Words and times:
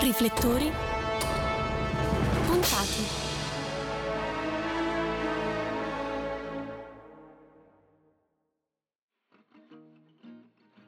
Riflettori 0.00 0.70
puntati. 2.46 3.02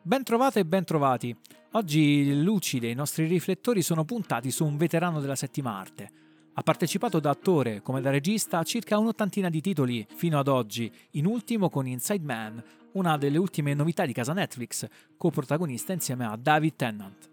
Ben 0.00 0.22
trovate 0.22 0.60
e 0.60 0.64
ben 0.64 0.84
trovati. 0.84 1.36
Oggi 1.72 2.24
le 2.24 2.34
luci 2.34 2.78
dei 2.78 2.94
nostri 2.94 3.26
riflettori 3.26 3.82
sono 3.82 4.04
puntati 4.04 4.52
su 4.52 4.64
un 4.64 4.76
veterano 4.76 5.20
della 5.20 5.34
settima 5.34 5.76
arte. 5.76 6.10
Ha 6.54 6.62
partecipato 6.62 7.18
da 7.18 7.30
attore 7.30 7.82
come 7.82 8.00
da 8.00 8.10
regista 8.10 8.58
a 8.58 8.62
circa 8.62 8.96
un'ottantina 8.96 9.50
di 9.50 9.60
titoli 9.60 10.06
fino 10.14 10.38
ad 10.38 10.46
oggi, 10.46 10.90
in 11.12 11.26
ultimo 11.26 11.68
con 11.68 11.88
Inside 11.88 12.24
Man, 12.24 12.62
una 12.92 13.16
delle 13.18 13.38
ultime 13.38 13.74
novità 13.74 14.06
di 14.06 14.12
casa 14.12 14.32
Netflix, 14.32 14.86
coprotagonista 15.16 15.92
insieme 15.92 16.26
a 16.26 16.36
David 16.36 16.76
Tennant. 16.76 17.29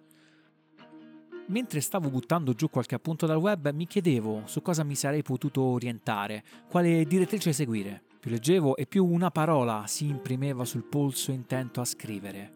Mentre 1.49 1.79
stavo 1.79 2.09
buttando 2.09 2.51
giù 2.53 2.69
qualche 2.69 2.95
appunto 2.95 3.25
dal 3.25 3.37
web, 3.37 3.71
mi 3.71 3.87
chiedevo 3.87 4.43
su 4.45 4.61
cosa 4.61 4.83
mi 4.83 4.95
sarei 4.95 5.21
potuto 5.21 5.61
orientare, 5.61 6.43
quale 6.67 7.05
direttrice 7.05 7.53
seguire. 7.53 8.03
Più 8.19 8.29
leggevo 8.29 8.75
e 8.75 8.85
più 8.85 9.05
una 9.05 9.31
parola 9.31 9.85
si 9.87 10.07
imprimeva 10.07 10.65
sul 10.65 10.83
polso 10.83 11.31
intento 11.31 11.79
a 11.79 11.85
scrivere. 11.85 12.51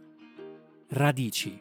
Radici. 0.89 1.57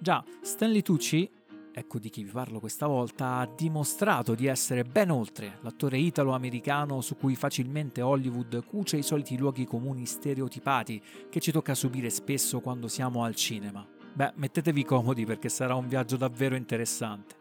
Già, 0.00 0.24
Stanley 0.40 0.82
Tucci, 0.82 1.30
ecco 1.72 1.98
di 2.00 2.10
chi 2.10 2.24
vi 2.24 2.30
parlo 2.32 2.58
questa 2.58 2.88
volta, 2.88 3.36
ha 3.36 3.46
dimostrato 3.46 4.34
di 4.34 4.46
essere 4.46 4.82
ben 4.82 5.10
oltre 5.10 5.58
l'attore 5.60 5.98
italo-americano 5.98 7.02
su 7.02 7.16
cui 7.16 7.36
facilmente 7.36 8.02
Hollywood 8.02 8.64
cuce 8.64 8.96
i 8.96 9.04
soliti 9.04 9.38
luoghi 9.38 9.64
comuni 9.64 10.06
stereotipati 10.06 11.00
che 11.30 11.38
ci 11.38 11.52
tocca 11.52 11.74
subire 11.76 12.10
spesso 12.10 12.58
quando 12.58 12.88
siamo 12.88 13.22
al 13.22 13.36
cinema. 13.36 13.98
Beh, 14.20 14.32
mettetevi 14.34 14.84
comodi 14.84 15.24
perché 15.24 15.48
sarà 15.48 15.74
un 15.74 15.88
viaggio 15.88 16.18
davvero 16.18 16.54
interessante. 16.54 17.36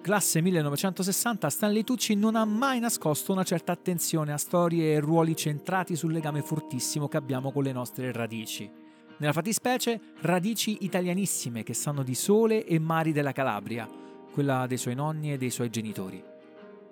Classe 0.00 0.40
1960, 0.40 1.50
Stanley 1.50 1.84
Tucci 1.84 2.14
non 2.14 2.34
ha 2.34 2.46
mai 2.46 2.80
nascosto 2.80 3.32
una 3.32 3.42
certa 3.42 3.72
attenzione 3.72 4.32
a 4.32 4.38
storie 4.38 4.94
e 4.94 5.00
ruoli 5.00 5.36
centrati 5.36 5.96
sul 5.96 6.12
legame 6.12 6.40
fortissimo 6.40 7.08
che 7.08 7.18
abbiamo 7.18 7.52
con 7.52 7.62
le 7.62 7.72
nostre 7.72 8.10
radici. 8.10 8.70
Nella 9.18 9.34
fattispecie, 9.34 10.00
radici 10.20 10.78
italianissime 10.80 11.62
che 11.62 11.74
sanno 11.74 12.02
di 12.02 12.14
sole 12.14 12.64
e 12.64 12.78
mari 12.78 13.12
della 13.12 13.32
Calabria, 13.32 13.86
quella 14.32 14.66
dei 14.66 14.78
suoi 14.78 14.94
nonni 14.94 15.34
e 15.34 15.36
dei 15.36 15.50
suoi 15.50 15.68
genitori. 15.68 16.24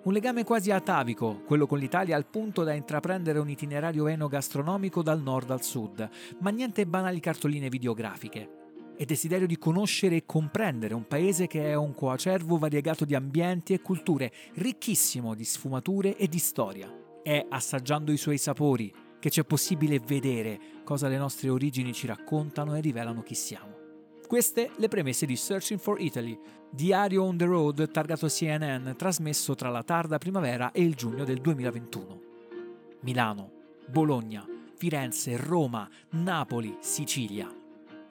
Un 0.03 0.13
legame 0.13 0.43
quasi 0.43 0.69
atavico, 0.69 1.41
quello 1.43 1.65
con 1.65 1.79
l'Italia 1.79 2.15
al 2.15 2.27
punto 2.27 2.63
da 2.63 2.73
intraprendere 2.73 3.39
un 3.39 3.49
itinerario 3.49 4.05
enogastronomico 4.05 5.01
dal 5.01 5.23
nord 5.23 5.49
al 5.49 5.63
sud, 5.63 6.07
ma 6.41 6.51
niente 6.51 6.85
banali 6.85 7.19
cartoline 7.19 7.67
videografiche 7.67 8.65
e 8.97 9.05
desiderio 9.05 9.47
di 9.47 9.57
conoscere 9.57 10.17
e 10.17 10.25
comprendere 10.25 10.95
un 10.95 11.07
paese 11.07 11.45
che 11.47 11.63
è 11.65 11.75
un 11.75 11.93
coacervo 11.93 12.57
variegato 12.57 13.05
di 13.05 13.15
ambienti 13.15 13.73
e 13.73 13.81
culture, 13.81 14.31
ricchissimo 14.55 15.35
di 15.35 15.45
sfumature 15.45 16.17
e 16.17 16.27
di 16.27 16.39
storia. 16.39 16.91
È 17.21 17.45
assaggiando 17.47 18.11
i 18.11 18.17
suoi 18.17 18.37
sapori 18.37 18.91
che 19.19 19.29
c'è 19.29 19.43
possibile 19.43 19.99
vedere 19.99 20.59
cosa 20.83 21.07
le 21.07 21.17
nostre 21.17 21.49
origini 21.49 21.93
ci 21.93 22.07
raccontano 22.07 22.75
e 22.75 22.81
rivelano 22.81 23.21
chi 23.21 23.35
siamo. 23.35 23.75
Queste 24.27 24.71
le 24.75 24.87
premesse 24.87 25.25
di 25.25 25.35
Searching 25.35 25.79
for 25.79 26.01
Italy, 26.01 26.37
diario 26.69 27.23
on 27.23 27.37
the 27.37 27.45
road 27.45 27.89
targato 27.91 28.27
CNN, 28.27 28.91
trasmesso 28.95 29.55
tra 29.55 29.69
la 29.69 29.83
tarda 29.83 30.17
primavera 30.17 30.71
e 30.71 30.81
il 30.81 30.95
giugno 30.95 31.23
del 31.23 31.39
2021. 31.39 32.21
Milano, 33.01 33.51
Bologna, 33.87 34.45
Firenze, 34.75 35.37
Roma, 35.37 35.89
Napoli, 36.09 36.77
Sicilia 36.81 37.56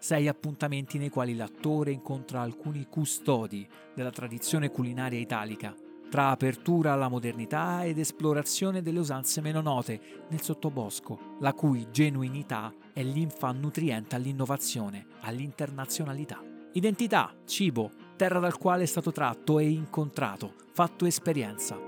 sei 0.07 0.29
appuntamenti 0.29 0.99
nei 0.99 1.09
quali 1.09 1.35
l'attore 1.35 1.91
incontra 1.91 2.41
alcuni 2.41 2.87
custodi 2.89 3.67
della 3.93 4.13
tradizione 4.13 4.71
culinaria 4.71 5.19
italica, 5.19 5.75
tra 6.09 6.29
apertura 6.29 6.93
alla 6.93 7.09
modernità 7.09 7.83
ed 7.83 7.99
esplorazione 7.99 8.83
delle 8.83 9.01
usanze 9.01 9.41
meno 9.41 9.61
note 9.61 10.01
nel 10.29 10.43
sottobosco, 10.43 11.35
la 11.41 11.53
cui 11.55 11.89
genuinità 11.91 12.73
è 12.93 13.03
l'infa 13.03 13.51
nutriente 13.51 14.15
all'innovazione, 14.15 15.07
all'internazionalità. 15.23 16.41
Identità, 16.75 17.35
cibo, 17.45 17.91
terra 18.15 18.39
dal 18.39 18.59
quale 18.59 18.85
è 18.85 18.87
stato 18.87 19.11
tratto 19.11 19.59
e 19.59 19.69
incontrato, 19.69 20.55
fatto 20.73 21.05
esperienza, 21.05 21.86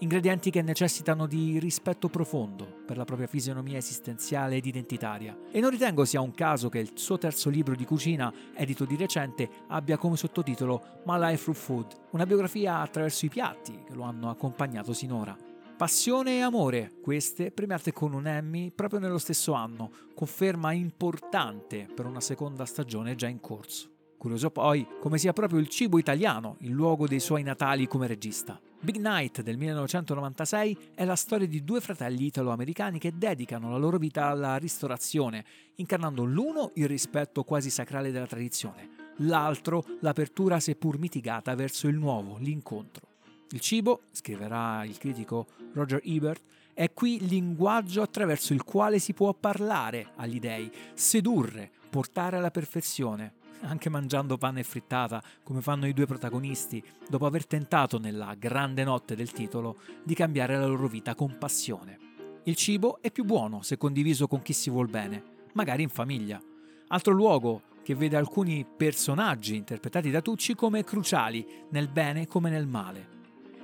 ingredienti 0.00 0.50
che 0.50 0.62
necessitano 0.62 1.26
di 1.26 1.58
rispetto 1.58 2.08
profondo 2.08 2.82
per 2.86 2.96
la 2.96 3.04
propria 3.04 3.26
fisionomia 3.26 3.76
esistenziale 3.76 4.56
ed 4.56 4.66
identitaria. 4.66 5.36
E 5.50 5.60
non 5.60 5.70
ritengo 5.70 6.04
sia 6.04 6.20
un 6.20 6.32
caso 6.32 6.68
che 6.68 6.78
il 6.78 6.92
suo 6.94 7.18
terzo 7.18 7.50
libro 7.50 7.74
di 7.74 7.84
cucina, 7.84 8.32
edito 8.54 8.84
di 8.84 8.96
recente, 8.96 9.48
abbia 9.68 9.98
come 9.98 10.16
sottotitolo 10.16 11.02
My 11.04 11.18
Life 11.18 11.42
Through 11.42 11.56
Food, 11.56 11.96
una 12.10 12.26
biografia 12.26 12.78
attraverso 12.78 13.26
i 13.26 13.28
piatti 13.28 13.82
che 13.86 13.94
lo 13.94 14.04
hanno 14.04 14.30
accompagnato 14.30 14.92
sinora. 14.92 15.36
Passione 15.76 16.36
e 16.36 16.40
amore, 16.40 16.92
queste 17.02 17.50
premiate 17.50 17.92
con 17.92 18.12
un 18.12 18.26
Emmy 18.26 18.70
proprio 18.70 19.00
nello 19.00 19.18
stesso 19.18 19.52
anno, 19.52 19.90
conferma 20.14 20.72
importante 20.72 21.86
per 21.94 22.06
una 22.06 22.20
seconda 22.20 22.64
stagione 22.64 23.14
già 23.14 23.28
in 23.28 23.40
corso. 23.40 23.99
Curioso 24.20 24.50
poi 24.50 24.86
come 25.00 25.16
sia 25.16 25.32
proprio 25.32 25.58
il 25.60 25.68
cibo 25.68 25.98
italiano 25.98 26.56
il 26.58 26.72
luogo 26.72 27.06
dei 27.06 27.20
suoi 27.20 27.42
natali 27.42 27.86
come 27.86 28.06
regista. 28.06 28.60
Big 28.78 28.96
Night 28.96 29.40
del 29.40 29.56
1996 29.56 30.90
è 30.94 31.06
la 31.06 31.16
storia 31.16 31.46
di 31.46 31.64
due 31.64 31.80
fratelli 31.80 32.26
italo-americani 32.26 32.98
che 32.98 33.16
dedicano 33.16 33.70
la 33.70 33.78
loro 33.78 33.96
vita 33.96 34.26
alla 34.26 34.56
ristorazione, 34.56 35.42
incarnando 35.76 36.24
l'uno 36.24 36.72
il 36.74 36.86
rispetto 36.86 37.44
quasi 37.44 37.70
sacrale 37.70 38.10
della 38.10 38.26
tradizione, 38.26 38.90
l'altro 39.20 39.86
l'apertura 40.00 40.60
seppur 40.60 40.98
mitigata 40.98 41.54
verso 41.54 41.88
il 41.88 41.96
nuovo, 41.96 42.36
l'incontro. 42.40 43.06
Il 43.52 43.60
cibo, 43.60 44.02
scriverà 44.12 44.84
il 44.84 44.98
critico 44.98 45.46
Roger 45.72 46.02
Ebert, 46.04 46.42
è 46.74 46.92
qui 46.92 47.26
linguaggio 47.26 48.02
attraverso 48.02 48.52
il 48.52 48.64
quale 48.64 48.98
si 48.98 49.14
può 49.14 49.32
parlare 49.32 50.12
agli 50.16 50.38
dei, 50.38 50.70
sedurre, 50.92 51.70
portare 51.88 52.36
alla 52.36 52.50
perfezione, 52.50 53.38
anche 53.62 53.88
mangiando 53.88 54.36
pane 54.36 54.60
e 54.60 54.64
frittata, 54.64 55.22
come 55.42 55.60
fanno 55.60 55.86
i 55.86 55.92
due 55.92 56.06
protagonisti, 56.06 56.82
dopo 57.08 57.26
aver 57.26 57.46
tentato 57.46 57.98
nella 57.98 58.34
grande 58.38 58.84
notte 58.84 59.14
del 59.14 59.32
titolo 59.32 59.78
di 60.02 60.14
cambiare 60.14 60.58
la 60.58 60.66
loro 60.66 60.88
vita 60.88 61.14
con 61.14 61.36
passione. 61.38 61.98
Il 62.44 62.56
cibo 62.56 62.98
è 63.00 63.10
più 63.10 63.24
buono 63.24 63.62
se 63.62 63.76
condiviso 63.76 64.26
con 64.26 64.42
chi 64.42 64.52
si 64.52 64.70
vuol 64.70 64.88
bene, 64.88 65.22
magari 65.52 65.82
in 65.82 65.88
famiglia. 65.88 66.40
Altro 66.88 67.12
luogo 67.12 67.62
che 67.82 67.94
vede 67.94 68.16
alcuni 68.16 68.64
personaggi 68.64 69.56
interpretati 69.56 70.10
da 70.10 70.20
Tucci 70.20 70.54
come 70.54 70.84
cruciali, 70.84 71.46
nel 71.70 71.88
bene 71.88 72.26
come 72.26 72.50
nel 72.50 72.66
male. 72.66 73.19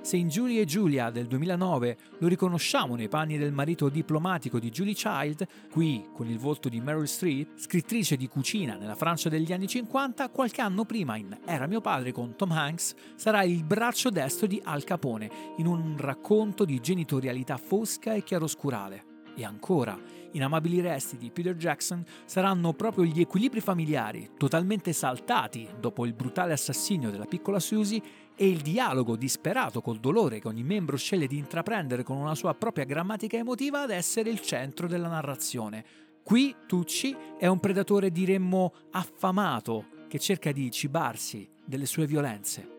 Se 0.07 0.17
in 0.17 0.29
Julie 0.29 0.61
e 0.61 0.67
Julia 0.67 1.11
del 1.11 1.27
2009 1.27 1.97
lo 2.19 2.29
riconosciamo 2.29 2.95
nei 2.95 3.09
panni 3.09 3.39
del 3.39 3.51
marito 3.51 3.89
diplomatico 3.89 4.61
di 4.61 4.71
Julie 4.71 4.93
Child, 4.93 5.49
qui 5.69 6.11
con 6.13 6.29
il 6.29 6.39
volto 6.39 6.69
di 6.69 6.81
Meryl 6.81 7.09
Streep, 7.09 7.59
scrittrice 7.59 8.17
di 8.17 8.29
cucina 8.29 8.77
nella 8.77 8.95
Francia 8.95 9.29
degli 9.29 9.53
anni 9.53 9.67
50, 9.67 10.29
qualche 10.29 10.61
anno 10.61 10.85
prima 10.85 11.17
in 11.17 11.37
Era 11.45 11.67
mio 11.67 11.81
padre 11.81 12.13
con 12.13 12.37
Tom 12.37 12.53
Hanks, 12.53 12.95
sarà 13.17 13.43
il 13.43 13.65
braccio 13.65 14.11
destro 14.11 14.47
di 14.47 14.61
Al 14.63 14.85
Capone 14.85 15.29
in 15.57 15.67
un 15.67 15.97
racconto 15.99 16.65
di 16.65 16.79
genitorialità 16.79 17.57
fosca 17.57 18.15
e 18.15 18.23
chiaroscurale. 18.23 19.16
E 19.37 19.45
ancora, 19.45 19.99
in 20.33 20.43
Amabili 20.43 20.81
Resti 20.81 21.19
di 21.19 21.31
Peter 21.31 21.55
Jackson 21.55 22.03
saranno 22.25 22.73
proprio 22.73 23.05
gli 23.05 23.21
equilibri 23.21 23.61
familiari, 23.61 24.31
totalmente 24.39 24.93
saltati 24.93 25.69
dopo 25.79 26.07
il 26.07 26.15
brutale 26.15 26.55
assassinio 26.55 27.11
della 27.11 27.27
piccola 27.27 27.61
Susie, 27.61 28.03
e 28.35 28.49
il 28.49 28.61
dialogo 28.61 29.17
disperato 29.17 29.81
col 29.81 29.99
dolore 29.99 30.41
che 30.41 30.49
ogni 30.49 30.63
membro 30.63 30.97
sceglie 30.97 31.27
di 31.27 31.39
intraprendere 31.39 32.03
con 32.03 32.19
una 32.19 32.35
sua 32.35 32.55
propria 32.55 32.85
grammatica 32.85 33.37
emotiva 33.37 33.83
ad 33.83 33.91
essere 33.91 34.29
il 34.31 34.41
centro 34.41 34.87
della 34.87 35.09
narrazione. 35.09 35.85
Qui 36.23 36.55
Tucci 36.67 37.17
è 37.39 37.47
un 37.47 37.61
predatore 37.61 38.11
diremmo 38.11 38.73
affamato 38.91 39.87
che 40.09 40.19
cerca 40.19 40.53
di 40.53 40.71
cibarsi 40.71 41.49
delle 41.65 41.87
sue 41.87 42.07
violenze. 42.07 42.76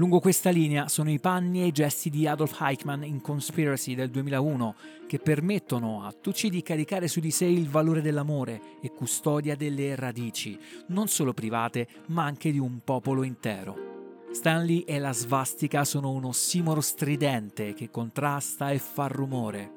Lungo 0.00 0.18
questa 0.18 0.48
linea 0.48 0.88
sono 0.88 1.10
i 1.10 1.20
panni 1.20 1.60
e 1.60 1.66
i 1.66 1.72
gesti 1.72 2.08
di 2.08 2.26
Adolf 2.26 2.58
Eichmann 2.62 3.02
in 3.02 3.20
Conspiracy 3.20 3.94
del 3.94 4.08
2001 4.08 4.74
che 5.06 5.18
permettono 5.18 6.06
a 6.06 6.14
Tucci 6.18 6.48
di 6.48 6.62
caricare 6.62 7.06
su 7.06 7.20
di 7.20 7.30
sé 7.30 7.44
il 7.44 7.68
valore 7.68 8.00
dell'amore 8.00 8.78
e 8.80 8.92
custodia 8.92 9.56
delle 9.56 9.94
radici, 9.96 10.58
non 10.86 11.06
solo 11.08 11.34
private 11.34 11.86
ma 12.06 12.24
anche 12.24 12.50
di 12.50 12.58
un 12.58 12.80
popolo 12.82 13.24
intero. 13.24 14.24
Stanley 14.32 14.84
e 14.86 14.98
la 14.98 15.12
svastica 15.12 15.84
sono 15.84 16.12
un 16.12 16.24
ossimoro 16.24 16.80
stridente 16.80 17.74
che 17.74 17.90
contrasta 17.90 18.70
e 18.70 18.78
fa 18.78 19.06
rumore. 19.06 19.70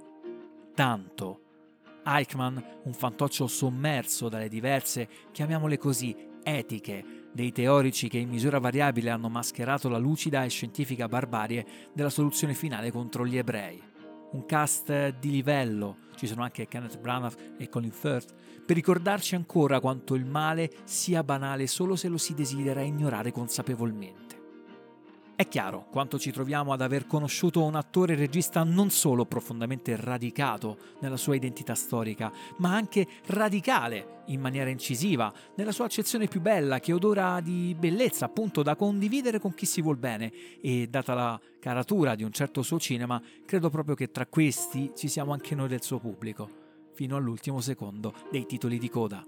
Tanto. 0.74 1.42
Eichmann, 2.06 2.58
un 2.84 2.94
fantoccio 2.94 3.46
sommerso 3.48 4.30
dalle 4.30 4.48
diverse, 4.48 5.06
chiamiamole 5.34 5.78
così, 5.78 6.16
etiche 6.44 7.23
dei 7.34 7.52
teorici 7.52 8.08
che 8.08 8.20
in 8.20 8.30
misura 8.30 8.60
variabile 8.60 9.10
hanno 9.10 9.28
mascherato 9.28 9.90
la 9.90 9.98
lucida 9.98 10.44
e 10.44 10.50
scientifica 10.50 11.08
barbarie 11.08 11.66
della 11.94 12.10
soluzione 12.10 12.54
finale 12.54 12.92
contro 12.92 13.26
gli 13.26 13.38
ebrei. 13.38 13.82
un 14.34 14.46
cast 14.46 15.16
di 15.20 15.30
livello, 15.30 15.98
ci 16.16 16.26
sono 16.26 16.42
anche 16.42 16.68
Kenneth 16.68 17.00
Branagh 17.00 17.56
e 17.58 17.70
Colin 17.70 17.92
Firth, 17.92 18.34
per 18.66 18.76
ricordarci 18.76 19.36
ancora 19.36 19.80
quanto 19.80 20.16
il 20.16 20.26
male 20.26 20.72
sia 20.86 21.24
banale 21.24 21.68
solo 21.68 21.96
se 21.96 22.08
lo 22.08 22.18
si 22.18 22.34
desidera 22.34 22.82
ignorare 22.82 23.32
consapevolmente. 23.32 24.23
È 25.36 25.48
chiaro 25.48 25.88
quanto 25.90 26.20
ci 26.20 26.32
troviamo 26.32 26.74
ad 26.74 26.82
aver 26.82 27.08
conosciuto 27.08 27.64
un 27.64 27.74
attore 27.74 28.14
e 28.14 28.18
regista 28.18 28.64
non 28.64 28.92
solo 28.92 29.26
profondamente 29.26 29.96
radicato 29.96 30.78
nella 31.00 31.18
sua 31.18 31.34
identità 31.34 31.74
storica, 31.74 32.32
ma 32.58 32.76
anche 32.76 33.08
radicale 33.26 34.22
in 34.28 34.40
maniera 34.40 34.70
incisiva, 34.70 35.34
nella 35.56 35.72
sua 35.72 35.86
accezione 35.86 36.28
più 36.28 36.40
bella, 36.40 36.80
che 36.80 36.94
odora 36.94 37.42
di 37.42 37.76
bellezza, 37.78 38.26
appunto 38.26 38.62
da 38.62 38.76
condividere 38.76 39.40
con 39.40 39.56
chi 39.56 39.66
si 39.66 39.82
vuol 39.82 39.98
bene. 39.98 40.32
E 40.62 40.86
data 40.88 41.16
la 41.16 41.42
caratura 41.60 42.14
di 42.14 42.24
un 42.24 42.32
certo 42.32 42.62
suo 42.62 42.78
cinema, 42.78 43.20
credo 43.44 43.72
proprio 43.72 43.96
che 43.96 44.12
tra 44.12 44.28
questi 44.28 44.92
ci 44.96 45.08
siamo 45.08 45.34
anche 45.34 45.56
noi 45.56 45.68
del 45.68 45.82
suo 45.82 45.98
pubblico, 45.98 46.48
fino 46.94 47.16
all'ultimo 47.16 47.60
secondo 47.60 48.14
dei 48.30 48.46
titoli 48.46 48.78
di 48.78 48.88
coda. 48.88 49.26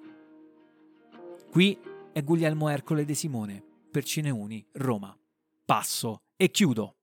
Qui 1.49 1.79
è 2.13 2.23
Guglielmo 2.23 2.69
Ercole 2.69 3.05
De 3.05 3.15
Simone, 3.15 3.63
per 3.89 4.03
Cineuni, 4.03 4.63
Roma 4.73 5.17
passo 5.65 6.21
e 6.37 6.51
chiudo. 6.51 6.95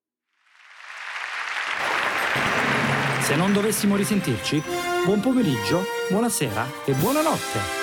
Se 3.20 3.36
non 3.36 3.52
dovessimo 3.52 3.96
risentirci, 3.96 4.62
buon 5.04 5.20
pomeriggio, 5.20 5.84
buonasera 6.08 6.84
e 6.86 6.92
buonanotte. 6.94 7.81